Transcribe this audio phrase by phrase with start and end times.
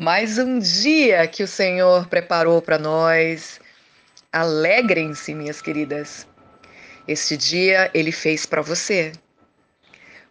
[0.00, 3.58] Mais um dia que o Senhor preparou para nós.
[4.32, 6.24] Alegrem-se, minhas queridas.
[7.08, 9.10] Este dia ele fez para você.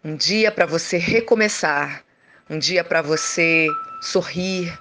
[0.02, 2.02] Um dia para você recomeçar,
[2.50, 3.68] um dia para você
[4.02, 4.72] sorrir,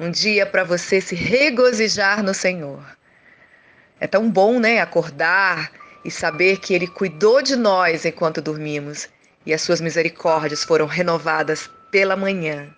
[0.00, 2.84] um dia para você se regozijar no Senhor.
[4.00, 5.70] É tão bom, né, acordar
[6.04, 9.08] e saber que ele cuidou de nós enquanto dormimos
[9.46, 12.74] e as suas misericórdias foram renovadas pela manhã.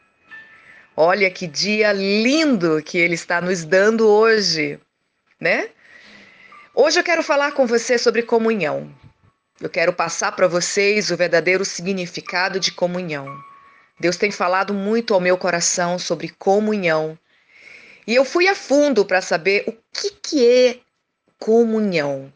[1.00, 4.80] Olha que dia lindo que ele está nos dando hoje,
[5.38, 5.70] né?
[6.74, 8.92] Hoje eu quero falar com você sobre comunhão.
[9.60, 13.28] Eu quero passar para vocês o verdadeiro significado de comunhão.
[14.00, 17.16] Deus tem falado muito ao meu coração sobre comunhão.
[18.04, 20.80] E eu fui a fundo para saber o que, que é
[21.38, 22.32] comunhão.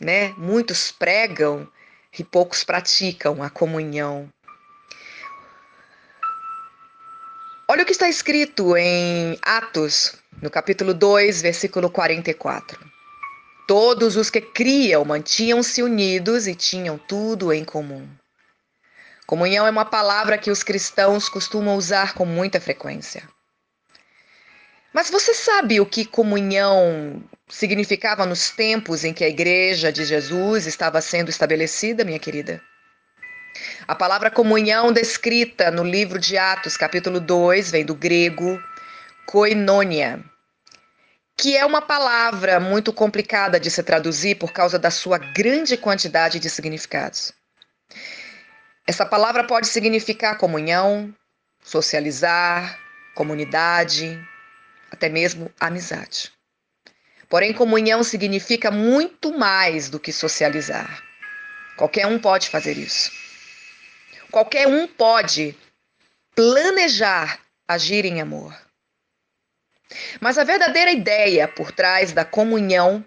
[0.00, 0.34] Né?
[0.36, 1.64] Muitos pregam
[2.18, 4.33] e poucos praticam a comunhão.
[7.74, 12.78] Olha o que está escrito em Atos, no capítulo 2, versículo 44.
[13.66, 18.08] Todos os que criam mantinham-se unidos e tinham tudo em comum.
[19.26, 23.28] Comunhão é uma palavra que os cristãos costumam usar com muita frequência.
[24.92, 30.68] Mas você sabe o que comunhão significava nos tempos em que a igreja de Jesus
[30.68, 32.62] estava sendo estabelecida, minha querida?
[33.86, 38.62] A palavra comunhão descrita no livro de Atos, capítulo 2, vem do grego
[39.26, 40.22] koinonia,
[41.36, 46.38] que é uma palavra muito complicada de se traduzir por causa da sua grande quantidade
[46.38, 47.32] de significados.
[48.86, 51.14] Essa palavra pode significar comunhão,
[51.62, 52.78] socializar,
[53.14, 54.20] comunidade,
[54.90, 56.32] até mesmo amizade.
[57.28, 61.02] Porém, comunhão significa muito mais do que socializar.
[61.76, 63.23] Qualquer um pode fazer isso.
[64.34, 65.56] Qualquer um pode
[66.34, 68.52] planejar agir em amor.
[70.20, 73.04] Mas a verdadeira ideia por trás da comunhão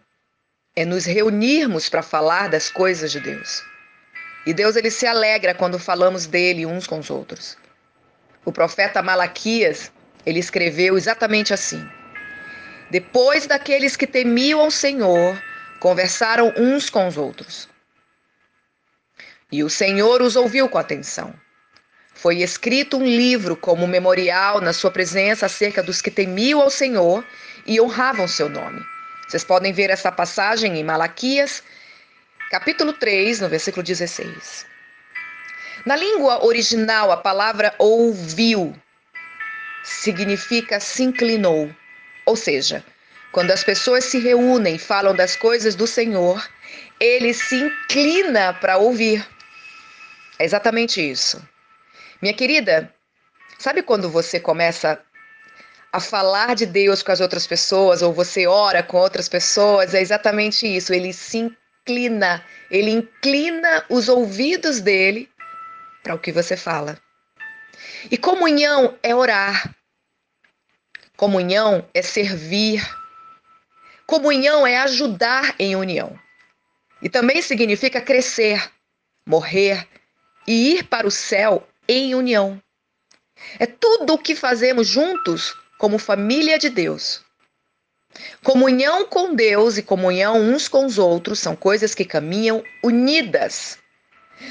[0.74, 3.62] é nos reunirmos para falar das coisas de Deus.
[4.46, 7.58] E Deus ele se alegra quando falamos dele uns com os outros.
[8.46, 9.92] O profeta Malaquias,
[10.26, 11.86] ele escreveu exatamente assim:
[12.90, 15.38] Depois daqueles que temiam ao Senhor,
[15.82, 17.68] conversaram uns com os outros.
[19.52, 21.34] E o Senhor os ouviu com atenção.
[22.14, 27.24] Foi escrito um livro como memorial na sua presença acerca dos que temiam ao Senhor
[27.66, 28.82] e honravam seu nome.
[29.28, 31.64] Vocês podem ver essa passagem em Malaquias,
[32.50, 34.66] capítulo 3, no versículo 16.
[35.86, 38.76] Na língua original, a palavra ouviu
[39.84, 41.74] significa se inclinou,
[42.26, 42.84] ou seja,
[43.32, 46.46] quando as pessoas se reúnem e falam das coisas do Senhor,
[47.00, 49.26] ele se inclina para ouvir.
[50.40, 51.42] É exatamente isso.
[52.22, 52.94] Minha querida,
[53.58, 55.00] sabe quando você começa
[55.92, 59.94] a falar de Deus com as outras pessoas ou você ora com outras pessoas?
[59.94, 60.94] É exatamente isso.
[60.94, 65.30] Ele se inclina, ele inclina os ouvidos dele
[66.04, 66.98] para o que você fala.
[68.12, 69.76] E comunhão é orar.
[71.16, 72.88] Comunhão é servir.
[74.06, 76.18] Comunhão é ajudar em união.
[77.02, 78.72] E também significa crescer,
[79.26, 79.88] morrer
[80.48, 82.62] e ir para o céu em união.
[83.60, 87.22] É tudo o que fazemos juntos como família de Deus.
[88.44, 93.78] Comunhão com Deus e comunhão uns com os outros são coisas que caminham unidas.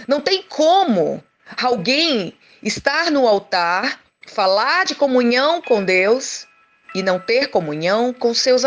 [0.06, 1.22] Não tem como
[1.60, 6.46] alguém estar no altar, falar de comunhão com Deus
[6.94, 8.62] e não ter comunhão com seus,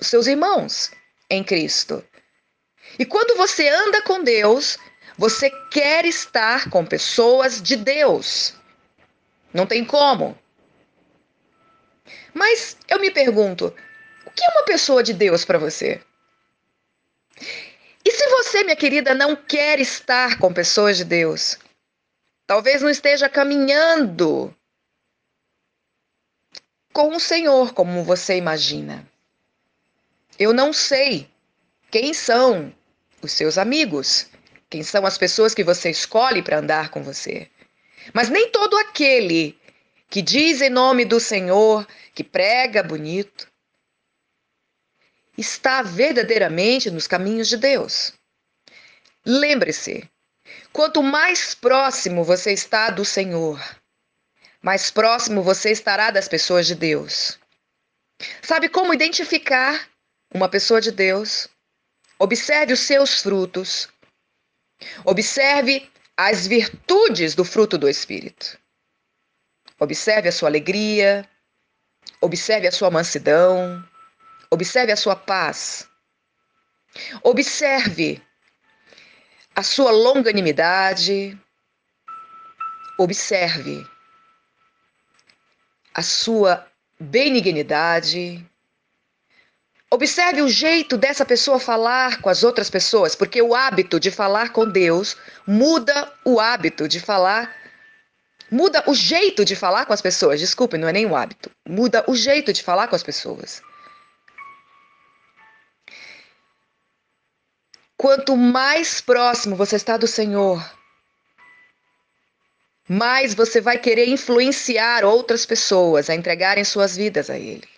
[0.00, 0.90] seus irmãos
[1.28, 2.04] em Cristo.
[2.98, 4.78] E quando você anda com Deus,
[5.16, 8.54] você quer estar com pessoas de Deus.
[9.52, 10.38] Não tem como.
[12.32, 13.72] Mas eu me pergunto,
[14.26, 16.00] o que é uma pessoa de Deus para você?
[18.04, 21.58] E se você, minha querida, não quer estar com pessoas de Deus?
[22.46, 24.54] Talvez não esteja caminhando
[26.92, 29.08] com o Senhor como você imagina.
[30.38, 31.28] Eu não sei
[31.90, 32.74] quem são
[33.22, 34.28] os seus amigos.
[34.70, 37.48] Quem são as pessoas que você escolhe para andar com você?
[38.12, 39.58] Mas nem todo aquele
[40.10, 43.48] que diz em nome do Senhor, que prega bonito,
[45.36, 48.12] está verdadeiramente nos caminhos de Deus.
[49.24, 50.08] Lembre-se,
[50.72, 53.60] quanto mais próximo você está do Senhor,
[54.62, 57.38] mais próximo você estará das pessoas de Deus.
[58.42, 59.88] Sabe como identificar
[60.32, 61.48] uma pessoa de Deus?
[62.18, 63.88] Observe os seus frutos
[65.04, 68.58] Observe as virtudes do fruto do Espírito.
[69.78, 71.28] Observe a sua alegria,
[72.20, 73.86] Observe a sua mansidão.
[74.50, 75.86] Observe a sua paz.
[77.22, 78.22] Observe
[79.54, 81.38] a sua longanimidade.
[82.98, 83.86] Observe
[85.92, 86.66] a sua
[86.98, 88.42] benignidade.
[89.94, 94.50] Observe o jeito dessa pessoa falar com as outras pessoas, porque o hábito de falar
[94.50, 97.54] com Deus muda o hábito de falar.
[98.50, 100.40] Muda o jeito de falar com as pessoas.
[100.40, 101.48] Desculpe, não é nem o hábito.
[101.64, 103.62] Muda o jeito de falar com as pessoas.
[107.96, 110.60] Quanto mais próximo você está do Senhor,
[112.88, 117.73] mais você vai querer influenciar outras pessoas a entregarem suas vidas a Ele.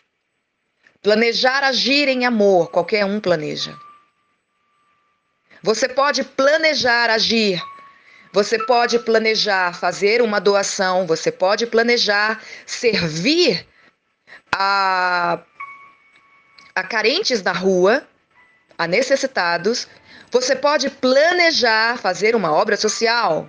[1.07, 3.79] Planejar agir em amor, qualquer um planeja.
[5.63, 7.63] Você pode planejar agir.
[8.33, 13.65] Você pode planejar fazer uma doação, você pode planejar servir
[14.51, 15.39] a,
[16.75, 18.05] a carentes na rua,
[18.77, 19.87] a necessitados.
[20.33, 23.49] Você pode planejar fazer uma obra social,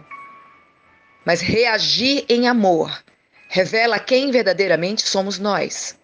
[1.25, 3.03] mas reagir em amor
[3.49, 5.97] revela quem verdadeiramente somos nós.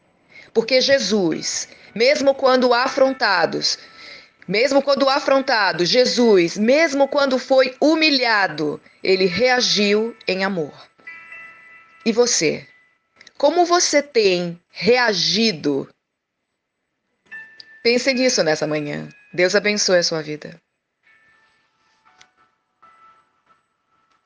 [0.53, 3.79] Porque Jesus, mesmo quando afrontados,
[4.47, 10.73] mesmo quando afrontado, Jesus, mesmo quando foi humilhado, ele reagiu em amor.
[12.05, 12.67] E você?
[13.37, 15.89] Como você tem reagido?
[17.81, 19.09] Pense nisso nessa manhã.
[19.33, 20.61] Deus abençoe a sua vida.